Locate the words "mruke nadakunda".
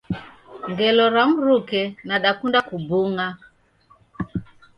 1.31-2.59